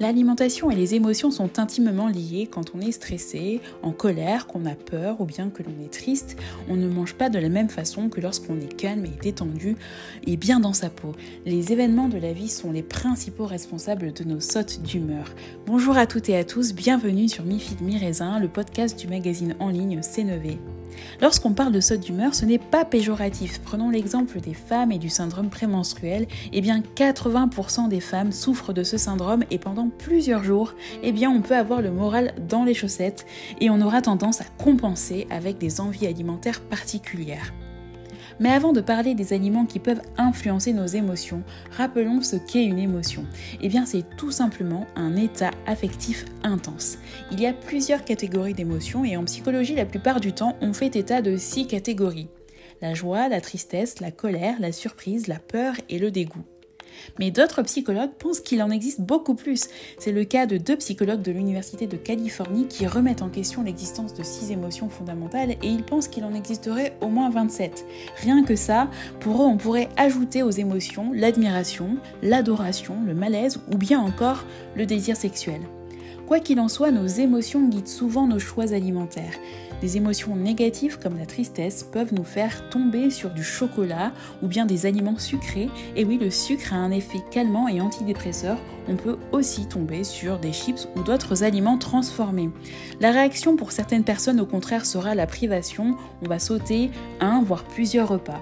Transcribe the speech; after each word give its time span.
L'alimentation 0.00 0.70
et 0.70 0.76
les 0.76 0.94
émotions 0.94 1.30
sont 1.30 1.58
intimement 1.58 2.08
liées 2.08 2.48
quand 2.50 2.74
on 2.74 2.80
est 2.80 2.90
stressé, 2.90 3.60
en 3.82 3.92
colère, 3.92 4.46
qu'on 4.46 4.64
a 4.64 4.74
peur 4.74 5.20
ou 5.20 5.26
bien 5.26 5.50
que 5.50 5.62
l'on 5.62 5.84
est 5.84 5.92
triste. 5.92 6.36
On 6.70 6.76
ne 6.76 6.88
mange 6.88 7.12
pas 7.12 7.28
de 7.28 7.38
la 7.38 7.50
même 7.50 7.68
façon 7.68 8.08
que 8.08 8.18
lorsqu'on 8.18 8.58
est 8.60 8.74
calme 8.74 9.04
et 9.04 9.22
détendu 9.22 9.76
et 10.26 10.38
bien 10.38 10.58
dans 10.58 10.72
sa 10.72 10.88
peau. 10.88 11.12
Les 11.44 11.72
événements 11.72 12.08
de 12.08 12.16
la 12.16 12.32
vie 12.32 12.48
sont 12.48 12.72
les 12.72 12.82
principaux 12.82 13.44
responsables 13.44 14.14
de 14.14 14.24
nos 14.24 14.40
sautes 14.40 14.80
d'humeur. 14.80 15.26
Bonjour 15.66 15.98
à 15.98 16.06
toutes 16.06 16.30
et 16.30 16.36
à 16.38 16.44
tous, 16.44 16.72
bienvenue 16.72 17.28
sur 17.28 17.44
Mi 17.44 17.60
Raisin, 17.98 18.38
le 18.40 18.48
podcast 18.48 18.98
du 18.98 19.06
magazine 19.06 19.54
en 19.60 19.68
ligne 19.68 20.00
C9. 20.00 20.56
Lorsqu'on 21.20 21.52
parle 21.52 21.72
de 21.72 21.80
saute 21.80 22.00
d'humeur, 22.00 22.34
ce 22.34 22.44
n'est 22.44 22.58
pas 22.58 22.84
péjoratif. 22.84 23.60
Prenons 23.60 23.90
l'exemple 23.90 24.40
des 24.40 24.54
femmes 24.54 24.92
et 24.92 24.98
du 24.98 25.08
syndrome 25.08 25.50
prémenstruel. 25.50 26.26
Eh 26.52 26.60
bien, 26.60 26.82
80% 26.96 27.88
des 27.88 28.00
femmes 28.00 28.32
souffrent 28.32 28.72
de 28.72 28.82
ce 28.82 28.96
syndrome 28.96 29.44
et 29.50 29.58
pendant 29.58 29.88
plusieurs 29.88 30.44
jours, 30.44 30.74
eh 31.02 31.12
bien, 31.12 31.30
on 31.30 31.42
peut 31.42 31.56
avoir 31.56 31.82
le 31.82 31.90
moral 31.90 32.34
dans 32.48 32.64
les 32.64 32.74
chaussettes 32.74 33.26
et 33.60 33.70
on 33.70 33.80
aura 33.80 34.02
tendance 34.02 34.40
à 34.40 34.44
compenser 34.58 35.26
avec 35.30 35.58
des 35.58 35.80
envies 35.80 36.06
alimentaires 36.06 36.60
particulières. 36.60 37.52
Mais 38.40 38.50
avant 38.50 38.72
de 38.72 38.80
parler 38.80 39.14
des 39.14 39.34
aliments 39.34 39.66
qui 39.66 39.78
peuvent 39.78 40.00
influencer 40.16 40.72
nos 40.72 40.86
émotions, 40.86 41.42
rappelons 41.70 42.22
ce 42.22 42.36
qu'est 42.36 42.64
une 42.64 42.78
émotion. 42.78 43.26
Eh 43.60 43.68
bien, 43.68 43.84
c'est 43.84 44.04
tout 44.16 44.30
simplement 44.30 44.86
un 44.96 45.14
état 45.14 45.50
affectif 45.66 46.24
intense. 46.42 46.96
Il 47.30 47.40
y 47.40 47.46
a 47.46 47.52
plusieurs 47.52 48.02
catégories 48.02 48.54
d'émotions 48.54 49.04
et 49.04 49.16
en 49.18 49.24
psychologie, 49.24 49.74
la 49.74 49.84
plupart 49.84 50.20
du 50.20 50.32
temps, 50.32 50.56
on 50.62 50.72
fait 50.72 50.96
état 50.96 51.20
de 51.20 51.36
six 51.36 51.66
catégories. 51.66 52.28
La 52.80 52.94
joie, 52.94 53.28
la 53.28 53.42
tristesse, 53.42 54.00
la 54.00 54.10
colère, 54.10 54.56
la 54.58 54.72
surprise, 54.72 55.28
la 55.28 55.38
peur 55.38 55.74
et 55.90 55.98
le 55.98 56.10
dégoût. 56.10 56.44
Mais 57.18 57.30
d'autres 57.30 57.62
psychologues 57.62 58.12
pensent 58.18 58.40
qu'il 58.40 58.62
en 58.62 58.70
existe 58.70 59.00
beaucoup 59.00 59.34
plus. 59.34 59.68
C'est 59.98 60.12
le 60.12 60.24
cas 60.24 60.46
de 60.46 60.56
deux 60.56 60.76
psychologues 60.76 61.22
de 61.22 61.32
l'Université 61.32 61.86
de 61.86 61.96
Californie 61.96 62.66
qui 62.66 62.86
remettent 62.86 63.22
en 63.22 63.28
question 63.28 63.62
l'existence 63.62 64.14
de 64.14 64.22
six 64.22 64.50
émotions 64.50 64.88
fondamentales 64.88 65.52
et 65.52 65.68
ils 65.68 65.84
pensent 65.84 66.08
qu'il 66.08 66.24
en 66.24 66.34
existerait 66.34 66.96
au 67.00 67.08
moins 67.08 67.30
27. 67.30 67.86
Rien 68.16 68.44
que 68.44 68.56
ça, 68.56 68.88
pour 69.20 69.42
eux, 69.42 69.46
on 69.46 69.56
pourrait 69.56 69.88
ajouter 69.96 70.42
aux 70.42 70.50
émotions 70.50 71.12
l'admiration, 71.14 71.96
l'adoration, 72.22 72.96
le 73.06 73.14
malaise 73.14 73.60
ou 73.72 73.76
bien 73.76 74.00
encore 74.00 74.44
le 74.76 74.86
désir 74.86 75.16
sexuel. 75.16 75.60
Quoi 76.30 76.38
qu'il 76.38 76.60
en 76.60 76.68
soit, 76.68 76.92
nos 76.92 77.08
émotions 77.08 77.66
guident 77.66 77.88
souvent 77.88 78.28
nos 78.28 78.38
choix 78.38 78.72
alimentaires. 78.72 79.34
Des 79.80 79.96
émotions 79.96 80.36
négatives 80.36 81.00
comme 81.00 81.18
la 81.18 81.26
tristesse 81.26 81.82
peuvent 81.82 82.14
nous 82.14 82.22
faire 82.22 82.70
tomber 82.70 83.10
sur 83.10 83.30
du 83.30 83.42
chocolat 83.42 84.12
ou 84.40 84.46
bien 84.46 84.64
des 84.64 84.86
aliments 84.86 85.18
sucrés. 85.18 85.68
Et 85.96 86.04
oui, 86.04 86.18
le 86.18 86.30
sucre 86.30 86.72
a 86.72 86.76
un 86.76 86.92
effet 86.92 87.18
calmant 87.32 87.66
et 87.66 87.80
antidépresseur. 87.80 88.58
On 88.86 88.94
peut 88.94 89.18
aussi 89.32 89.66
tomber 89.66 90.04
sur 90.04 90.38
des 90.38 90.52
chips 90.52 90.86
ou 90.94 91.02
d'autres 91.02 91.42
aliments 91.42 91.78
transformés. 91.78 92.50
La 93.00 93.10
réaction 93.10 93.56
pour 93.56 93.72
certaines 93.72 94.04
personnes 94.04 94.38
au 94.38 94.46
contraire 94.46 94.86
sera 94.86 95.16
la 95.16 95.26
privation. 95.26 95.96
On 96.22 96.28
va 96.28 96.38
sauter 96.38 96.92
un 97.18 97.42
voire 97.42 97.64
plusieurs 97.64 98.06
repas. 98.06 98.40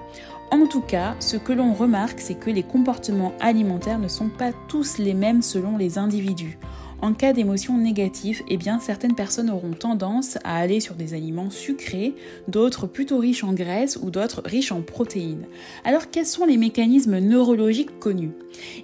En 0.51 0.67
tout 0.67 0.81
cas, 0.81 1.15
ce 1.19 1.37
que 1.37 1.53
l'on 1.53 1.73
remarque, 1.73 2.19
c'est 2.19 2.39
que 2.39 2.51
les 2.51 2.63
comportements 2.63 3.33
alimentaires 3.39 3.97
ne 3.97 4.07
sont 4.07 4.29
pas 4.29 4.51
tous 4.67 4.99
les 4.99 5.15
mêmes 5.15 5.41
selon 5.41 5.75
les 5.75 5.97
individus. 5.97 6.59
En 7.01 7.13
cas 7.13 7.31
d'émotion 7.31 7.77
négative, 7.77 8.43
eh 8.49 8.57
bien 8.57 8.79
certaines 8.79 9.15
personnes 9.15 9.49
auront 9.49 9.71
tendance 9.71 10.37
à 10.43 10.57
aller 10.57 10.81
sur 10.81 10.95
des 10.95 11.13
aliments 11.13 11.49
sucrés, 11.49 12.13
d'autres 12.49 12.87
plutôt 12.87 13.19
riches 13.19 13.45
en 13.45 13.53
graisse 13.53 13.97
ou 14.01 14.11
d'autres 14.11 14.41
riches 14.43 14.73
en 14.73 14.81
protéines. 14.81 15.45
Alors 15.85 16.11
quels 16.11 16.25
sont 16.25 16.45
les 16.45 16.57
mécanismes 16.57 17.19
neurologiques 17.19 17.99
connus? 17.99 18.31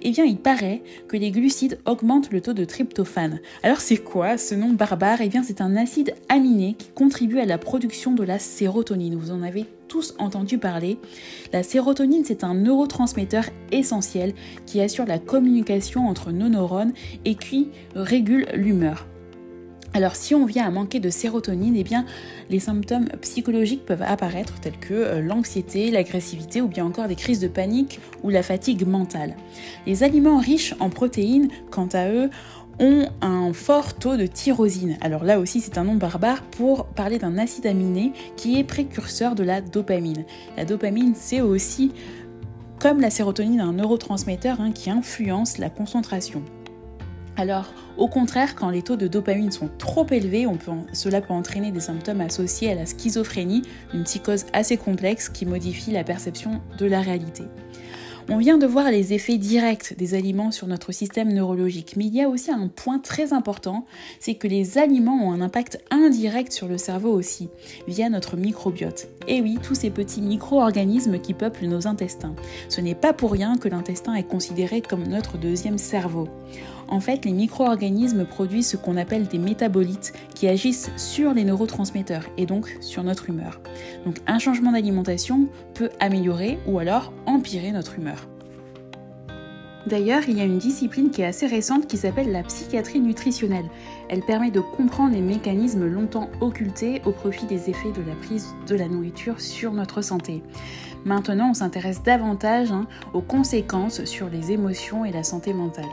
Eh 0.00 0.12
bien 0.12 0.24
il 0.24 0.38
paraît 0.38 0.82
que 1.08 1.18
les 1.18 1.30
glucides 1.30 1.78
augmentent 1.84 2.32
le 2.32 2.40
taux 2.40 2.54
de 2.54 2.64
tryptophane. 2.64 3.40
Alors 3.62 3.80
c'est 3.80 3.98
quoi 3.98 4.38
ce 4.38 4.54
nom 4.54 4.70
barbare? 4.70 5.20
Eh 5.20 5.28
bien 5.28 5.42
c'est 5.42 5.60
un 5.60 5.76
acide 5.76 6.14
aminé 6.30 6.74
qui 6.78 6.88
contribue 6.88 7.38
à 7.38 7.44
la 7.44 7.58
production 7.58 8.12
de 8.12 8.24
la 8.24 8.38
sérotonine. 8.38 9.16
Vous 9.16 9.30
en 9.30 9.42
avez 9.42 9.66
tous 9.88 10.14
entendu 10.18 10.58
parler. 10.58 10.98
La 11.52 11.62
sérotonine, 11.62 12.24
c'est 12.24 12.44
un 12.44 12.54
neurotransmetteur 12.54 13.44
essentiel 13.72 14.34
qui 14.66 14.80
assure 14.80 15.06
la 15.06 15.18
communication 15.18 16.08
entre 16.08 16.32
nos 16.32 16.48
neurones 16.48 16.92
et 17.24 17.34
qui 17.34 17.70
régule 17.94 18.46
l'humeur. 18.54 19.06
Alors 19.96 20.14
si 20.14 20.34
on 20.34 20.44
vient 20.44 20.66
à 20.66 20.70
manquer 20.70 21.00
de 21.00 21.08
sérotonine, 21.08 21.74
eh 21.74 21.82
bien 21.82 22.04
les 22.50 22.58
symptômes 22.58 23.08
psychologiques 23.22 23.86
peuvent 23.86 24.02
apparaître 24.02 24.60
tels 24.60 24.78
que 24.78 24.92
euh, 24.92 25.22
l'anxiété, 25.22 25.90
l'agressivité 25.90 26.60
ou 26.60 26.68
bien 26.68 26.84
encore 26.84 27.08
des 27.08 27.14
crises 27.14 27.40
de 27.40 27.48
panique 27.48 27.98
ou 28.22 28.28
la 28.28 28.42
fatigue 28.42 28.86
mentale. 28.86 29.36
Les 29.86 30.02
aliments 30.02 30.38
riches 30.38 30.74
en 30.80 30.90
protéines, 30.90 31.48
quant 31.70 31.88
à 31.94 32.10
eux, 32.10 32.28
ont 32.78 33.08
un 33.22 33.52
fort 33.52 33.94
taux 33.94 34.16
de 34.16 34.26
tyrosine. 34.26 34.96
Alors 35.00 35.24
là 35.24 35.38
aussi, 35.38 35.60
c'est 35.60 35.78
un 35.78 35.84
nom 35.84 35.94
barbare 35.94 36.42
pour 36.42 36.86
parler 36.86 37.18
d'un 37.18 37.38
acide 37.38 37.66
aminé 37.66 38.12
qui 38.36 38.58
est 38.58 38.64
précurseur 38.64 39.34
de 39.34 39.44
la 39.44 39.60
dopamine. 39.60 40.24
La 40.56 40.64
dopamine, 40.64 41.14
c'est 41.14 41.40
aussi, 41.40 41.92
comme 42.78 43.00
la 43.00 43.10
sérotonine, 43.10 43.60
un 43.60 43.72
neurotransmetteur 43.72 44.60
hein, 44.60 44.72
qui 44.72 44.90
influence 44.90 45.58
la 45.58 45.70
concentration. 45.70 46.42
Alors, 47.38 47.66
au 47.98 48.08
contraire, 48.08 48.54
quand 48.54 48.70
les 48.70 48.80
taux 48.80 48.96
de 48.96 49.08
dopamine 49.08 49.50
sont 49.50 49.68
trop 49.76 50.06
élevés, 50.10 50.46
cela 50.94 51.20
peut 51.20 51.34
entraîner 51.34 51.70
des 51.70 51.80
symptômes 51.80 52.22
associés 52.22 52.72
à 52.72 52.74
la 52.74 52.86
schizophrénie, 52.86 53.62
une 53.92 54.04
psychose 54.04 54.46
assez 54.54 54.78
complexe 54.78 55.28
qui 55.28 55.44
modifie 55.44 55.92
la 55.92 56.02
perception 56.02 56.62
de 56.78 56.86
la 56.86 57.02
réalité. 57.02 57.44
On 58.28 58.38
vient 58.38 58.58
de 58.58 58.66
voir 58.66 58.90
les 58.90 59.12
effets 59.12 59.38
directs 59.38 59.94
des 59.96 60.14
aliments 60.14 60.50
sur 60.50 60.66
notre 60.66 60.90
système 60.90 61.32
neurologique, 61.32 61.94
mais 61.96 62.06
il 62.06 62.14
y 62.14 62.22
a 62.22 62.28
aussi 62.28 62.50
un 62.50 62.66
point 62.66 62.98
très 62.98 63.32
important, 63.32 63.86
c'est 64.18 64.34
que 64.34 64.48
les 64.48 64.78
aliments 64.78 65.28
ont 65.28 65.32
un 65.32 65.40
impact 65.40 65.78
indirect 65.92 66.50
sur 66.50 66.66
le 66.66 66.76
cerveau 66.76 67.12
aussi, 67.12 67.48
via 67.86 68.08
notre 68.08 68.36
microbiote. 68.36 69.06
Et 69.28 69.40
oui, 69.40 69.58
tous 69.62 69.76
ces 69.76 69.90
petits 69.90 70.22
micro-organismes 70.22 71.20
qui 71.20 71.34
peuplent 71.34 71.66
nos 71.66 71.86
intestins. 71.86 72.34
Ce 72.68 72.80
n'est 72.80 72.96
pas 72.96 73.12
pour 73.12 73.30
rien 73.30 73.58
que 73.58 73.68
l'intestin 73.68 74.14
est 74.14 74.26
considéré 74.26 74.80
comme 74.80 75.06
notre 75.06 75.38
deuxième 75.38 75.78
cerveau. 75.78 76.28
En 76.88 77.00
fait, 77.00 77.24
les 77.24 77.32
micro-organismes 77.32 78.24
produisent 78.24 78.68
ce 78.68 78.76
qu'on 78.76 78.96
appelle 78.96 79.26
des 79.26 79.38
métabolites 79.38 80.12
qui 80.34 80.46
agissent 80.46 80.90
sur 80.96 81.34
les 81.34 81.44
neurotransmetteurs 81.44 82.26
et 82.36 82.46
donc 82.46 82.76
sur 82.80 83.02
notre 83.02 83.28
humeur. 83.28 83.60
Donc 84.04 84.16
un 84.26 84.38
changement 84.38 84.72
d'alimentation 84.72 85.48
peut 85.74 85.90
améliorer 86.00 86.58
ou 86.66 86.78
alors 86.78 87.12
empirer 87.26 87.72
notre 87.72 87.98
humeur. 87.98 88.28
D'ailleurs, 89.86 90.22
il 90.26 90.36
y 90.36 90.40
a 90.40 90.44
une 90.44 90.58
discipline 90.58 91.10
qui 91.10 91.22
est 91.22 91.26
assez 91.26 91.46
récente 91.46 91.86
qui 91.86 91.96
s'appelle 91.96 92.32
la 92.32 92.42
psychiatrie 92.42 92.98
nutritionnelle. 92.98 93.66
Elle 94.08 94.22
permet 94.22 94.50
de 94.50 94.58
comprendre 94.58 95.14
les 95.14 95.20
mécanismes 95.20 95.86
longtemps 95.86 96.28
occultés 96.40 97.02
au 97.04 97.12
profit 97.12 97.46
des 97.46 97.70
effets 97.70 97.92
de 97.92 98.02
la 98.02 98.16
prise 98.16 98.48
de 98.66 98.74
la 98.74 98.88
nourriture 98.88 99.40
sur 99.40 99.72
notre 99.72 100.02
santé. 100.02 100.42
Maintenant, 101.04 101.50
on 101.50 101.54
s'intéresse 101.54 102.02
davantage 102.02 102.72
hein, 102.72 102.88
aux 103.14 103.20
conséquences 103.20 104.04
sur 104.06 104.28
les 104.28 104.50
émotions 104.50 105.04
et 105.04 105.12
la 105.12 105.22
santé 105.22 105.54
mentale. 105.54 105.84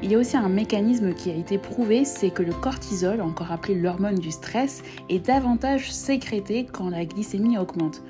Il 0.00 0.12
y 0.12 0.14
a 0.14 0.18
aussi 0.18 0.36
un 0.36 0.48
mécanisme 0.48 1.12
qui 1.12 1.28
a 1.30 1.34
été 1.34 1.58
prouvé, 1.58 2.04
c'est 2.04 2.30
que 2.30 2.44
le 2.44 2.52
cortisol, 2.52 3.20
encore 3.20 3.50
appelé 3.50 3.74
l'hormone 3.74 4.14
du 4.14 4.30
stress, 4.30 4.84
est 5.08 5.26
davantage 5.26 5.92
sécrété 5.92 6.66
quand 6.70 6.88
la 6.88 7.04
glycémie 7.04 7.58
augmente. 7.58 8.02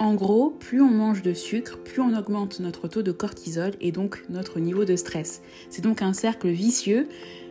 En 0.00 0.14
gros, 0.14 0.50
plus 0.50 0.82
on 0.82 0.90
mange 0.90 1.22
de 1.22 1.34
sucre, 1.34 1.78
plus 1.78 2.00
on 2.00 2.16
augmente 2.16 2.58
notre 2.58 2.88
taux 2.88 3.02
de 3.02 3.12
cortisol 3.12 3.72
et 3.80 3.92
donc 3.92 4.24
notre 4.28 4.58
niveau 4.58 4.84
de 4.84 4.96
stress. 4.96 5.42
C'est 5.70 5.82
donc 5.82 6.02
un 6.02 6.12
cercle 6.12 6.48
vicieux. 6.48 7.08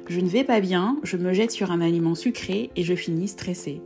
Je 0.10 0.20
ne 0.20 0.28
vais 0.28 0.44
pas 0.44 0.60
bien, 0.60 0.98
je 1.04 1.16
me 1.16 1.34
jette 1.34 1.52
sur 1.52 1.72
un 1.72 1.80
aliment 1.80 2.16
sucré 2.16 2.70
et 2.76 2.84
je 2.84 2.96
finis 2.96 3.30
stressé. 3.30 3.82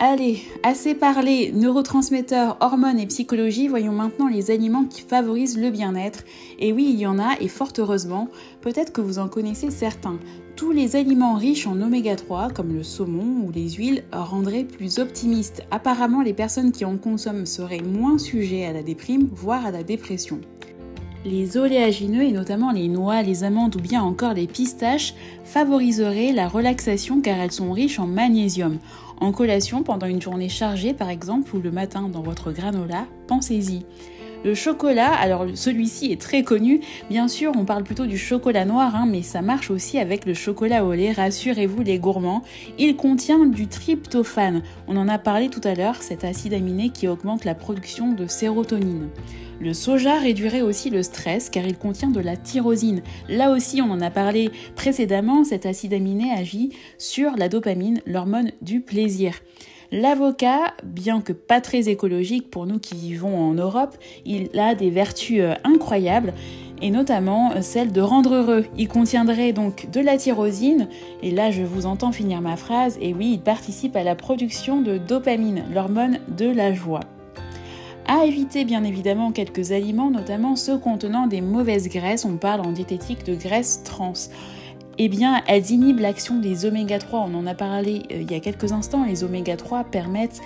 Allez, 0.00 0.42
assez 0.62 0.94
parlé 0.94 1.50
neurotransmetteurs, 1.50 2.56
hormones 2.60 3.00
et 3.00 3.06
psychologie, 3.08 3.66
voyons 3.66 3.90
maintenant 3.90 4.28
les 4.28 4.52
aliments 4.52 4.84
qui 4.84 5.00
favorisent 5.00 5.58
le 5.58 5.70
bien-être. 5.70 6.22
Et 6.60 6.72
oui, 6.72 6.90
il 6.92 7.00
y 7.00 7.06
en 7.06 7.18
a, 7.18 7.34
et 7.40 7.48
fort 7.48 7.72
heureusement, 7.78 8.28
peut-être 8.60 8.92
que 8.92 9.00
vous 9.00 9.18
en 9.18 9.26
connaissez 9.26 9.72
certains. 9.72 10.20
Tous 10.54 10.70
les 10.70 10.94
aliments 10.94 11.34
riches 11.34 11.66
en 11.66 11.82
oméga 11.82 12.14
3, 12.14 12.50
comme 12.50 12.74
le 12.74 12.84
saumon 12.84 13.44
ou 13.44 13.50
les 13.50 13.70
huiles, 13.70 14.04
rendraient 14.12 14.62
plus 14.62 15.00
optimistes. 15.00 15.62
Apparemment, 15.72 16.22
les 16.22 16.32
personnes 16.32 16.70
qui 16.70 16.84
en 16.84 16.96
consomment 16.96 17.44
seraient 17.44 17.82
moins 17.82 18.18
sujets 18.18 18.66
à 18.66 18.72
la 18.72 18.84
déprime, 18.84 19.28
voire 19.32 19.66
à 19.66 19.72
la 19.72 19.82
dépression. 19.82 20.40
Les 21.30 21.58
oléagineux, 21.58 22.22
et 22.22 22.32
notamment 22.32 22.72
les 22.72 22.88
noix, 22.88 23.20
les 23.20 23.44
amandes 23.44 23.76
ou 23.76 23.80
bien 23.80 24.02
encore 24.02 24.32
les 24.32 24.46
pistaches, 24.46 25.14
favoriseraient 25.44 26.32
la 26.32 26.48
relaxation 26.48 27.20
car 27.20 27.38
elles 27.38 27.52
sont 27.52 27.70
riches 27.72 27.98
en 27.98 28.06
magnésium. 28.06 28.78
En 29.20 29.30
collation, 29.30 29.82
pendant 29.82 30.06
une 30.06 30.22
journée 30.22 30.48
chargée 30.48 30.94
par 30.94 31.10
exemple, 31.10 31.54
ou 31.54 31.60
le 31.60 31.70
matin 31.70 32.08
dans 32.08 32.22
votre 32.22 32.50
granola, 32.50 33.04
pensez-y. 33.26 33.84
Le 34.44 34.54
chocolat, 34.54 35.12
alors 35.12 35.46
celui-ci 35.54 36.12
est 36.12 36.20
très 36.20 36.44
connu, 36.44 36.80
bien 37.10 37.26
sûr 37.26 37.52
on 37.56 37.64
parle 37.64 37.82
plutôt 37.82 38.06
du 38.06 38.16
chocolat 38.16 38.64
noir, 38.64 38.94
hein, 38.94 39.06
mais 39.10 39.22
ça 39.22 39.42
marche 39.42 39.70
aussi 39.70 39.98
avec 39.98 40.26
le 40.26 40.34
chocolat 40.34 40.84
au 40.84 40.92
lait, 40.92 41.10
rassurez-vous 41.10 41.82
les 41.82 41.98
gourmands. 41.98 42.42
Il 42.78 42.96
contient 42.96 43.46
du 43.46 43.66
tryptophane, 43.66 44.62
on 44.86 44.96
en 44.96 45.08
a 45.08 45.18
parlé 45.18 45.48
tout 45.48 45.60
à 45.64 45.74
l'heure, 45.74 45.96
cet 46.02 46.22
acide 46.22 46.54
aminé 46.54 46.90
qui 46.90 47.08
augmente 47.08 47.44
la 47.44 47.56
production 47.56 48.12
de 48.12 48.28
sérotonine. 48.28 49.08
Le 49.60 49.72
soja 49.72 50.18
réduirait 50.18 50.62
aussi 50.62 50.88
le 50.88 51.02
stress 51.02 51.50
car 51.50 51.66
il 51.66 51.76
contient 51.76 52.10
de 52.10 52.20
la 52.20 52.36
tyrosine. 52.36 53.02
Là 53.28 53.50
aussi, 53.50 53.82
on 53.82 53.90
en 53.90 54.00
a 54.00 54.10
parlé 54.10 54.50
précédemment, 54.76 55.42
cet 55.42 55.66
acide 55.66 55.94
aminé 55.94 56.30
agit 56.30 56.70
sur 56.96 57.32
la 57.36 57.48
dopamine, 57.48 58.00
l'hormone 58.06 58.52
du 58.62 58.80
plaisir. 58.80 59.34
L'avocat, 59.90 60.74
bien 60.84 61.22
que 61.22 61.32
pas 61.32 61.62
très 61.62 61.88
écologique 61.88 62.50
pour 62.50 62.66
nous 62.66 62.78
qui 62.78 62.94
vivons 62.94 63.38
en 63.38 63.54
Europe, 63.54 63.96
il 64.26 64.50
a 64.58 64.74
des 64.74 64.90
vertus 64.90 65.40
euh, 65.40 65.54
incroyables 65.64 66.34
et 66.82 66.90
notamment 66.90 67.52
euh, 67.52 67.62
celle 67.62 67.90
de 67.90 68.02
rendre 68.02 68.34
heureux. 68.34 68.66
Il 68.76 68.88
contiendrait 68.88 69.52
donc 69.52 69.90
de 69.90 70.00
la 70.00 70.18
tyrosine, 70.18 70.88
et 71.22 71.30
là 71.30 71.50
je 71.50 71.62
vous 71.62 71.86
entends 71.86 72.12
finir 72.12 72.42
ma 72.42 72.56
phrase, 72.56 72.98
et 73.00 73.14
oui, 73.14 73.32
il 73.32 73.40
participe 73.40 73.96
à 73.96 74.04
la 74.04 74.14
production 74.14 74.82
de 74.82 74.98
dopamine, 74.98 75.64
l'hormone 75.72 76.18
de 76.36 76.50
la 76.50 76.74
joie. 76.74 77.00
À 78.06 78.26
éviter 78.26 78.66
bien 78.66 78.84
évidemment 78.84 79.32
quelques 79.32 79.72
aliments, 79.72 80.10
notamment 80.10 80.54
ceux 80.54 80.78
contenant 80.78 81.26
des 81.26 81.40
mauvaises 81.40 81.88
graisses, 81.88 82.26
on 82.26 82.36
parle 82.36 82.60
en 82.60 82.72
diététique 82.72 83.24
de 83.24 83.34
graisses 83.34 83.82
trans 83.84 84.12
eh 84.98 85.08
bien, 85.08 85.42
elles 85.46 85.70
inhibent 85.70 86.00
l'action 86.00 86.38
des 86.38 86.64
oméga 86.66 86.98
3. 86.98 87.20
On 87.20 87.34
en 87.34 87.46
a 87.46 87.54
parlé 87.54 88.02
euh, 88.10 88.22
il 88.22 88.30
y 88.30 88.34
a 88.34 88.40
quelques 88.40 88.72
instants. 88.72 89.04
Les 89.04 89.24
oméga 89.24 89.56
3 89.56 89.84
permettent 89.84 90.40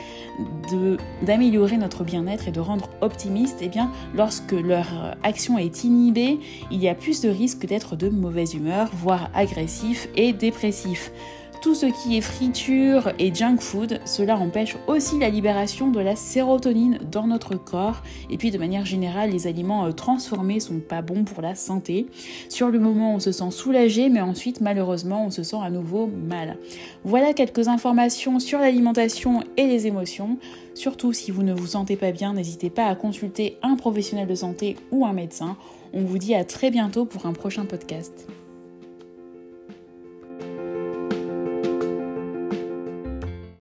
d'améliorer 1.22 1.76
notre 1.76 2.04
bien-être 2.04 2.48
et 2.48 2.52
de 2.52 2.60
rendre 2.60 2.88
optimiste. 3.00 3.58
Eh 3.62 3.68
bien, 3.68 3.90
lorsque 4.14 4.52
leur 4.52 5.16
action 5.22 5.58
est 5.58 5.84
inhibée, 5.84 6.38
il 6.70 6.80
y 6.80 6.88
a 6.88 6.94
plus 6.94 7.22
de 7.22 7.28
risques 7.28 7.66
d'être 7.66 7.96
de 7.96 8.08
mauvaise 8.08 8.54
humeur, 8.54 8.90
voire 8.92 9.30
agressif 9.34 10.08
et 10.16 10.32
dépressif. 10.32 11.12
Tout 11.62 11.76
ce 11.76 11.86
qui 11.86 12.16
est 12.16 12.20
friture 12.20 13.12
et 13.20 13.32
junk 13.32 13.58
food, 13.60 14.00
cela 14.04 14.36
empêche 14.36 14.76
aussi 14.88 15.20
la 15.20 15.28
libération 15.28 15.92
de 15.92 16.00
la 16.00 16.16
sérotonine 16.16 16.98
dans 17.08 17.28
notre 17.28 17.54
corps. 17.54 18.02
Et 18.30 18.36
puis 18.36 18.50
de 18.50 18.58
manière 18.58 18.84
générale, 18.84 19.30
les 19.30 19.46
aliments 19.46 19.84
euh, 19.84 19.92
transformés 19.92 20.58
sont 20.58 20.80
pas 20.80 21.02
bons 21.02 21.22
pour 21.22 21.40
la 21.40 21.54
santé. 21.54 22.08
Sur 22.48 22.68
le 22.70 22.80
moment, 22.80 23.14
on 23.14 23.20
se 23.20 23.30
sent 23.30 23.52
soulagé, 23.52 24.08
mais 24.08 24.20
ensuite, 24.20 24.60
malheureusement, 24.60 25.24
on 25.26 25.30
se 25.30 25.44
sent 25.44 25.58
à 25.62 25.70
nouveau 25.70 26.08
mal. 26.08 26.58
Voilà 27.04 27.32
quelques 27.32 27.68
informations 27.68 28.40
sur 28.40 28.58
l'alimentation 28.58 29.44
et 29.56 29.68
les 29.68 29.86
émotions. 29.86 30.38
Surtout 30.74 31.12
si 31.12 31.30
vous 31.30 31.44
ne 31.44 31.54
vous 31.54 31.68
sentez 31.68 31.94
pas 31.94 32.10
bien, 32.10 32.32
n'hésitez 32.34 32.70
pas 32.70 32.86
à 32.86 32.96
consulter 32.96 33.58
un 33.62 33.76
professionnel 33.76 34.26
de 34.26 34.34
santé 34.34 34.76
ou 34.90 35.06
un 35.06 35.12
médecin. 35.12 35.56
On 35.92 36.00
vous 36.00 36.18
dit 36.18 36.34
à 36.34 36.44
très 36.44 36.72
bientôt 36.72 37.04
pour 37.04 37.26
un 37.26 37.32
prochain 37.32 37.66
podcast. 37.66 38.26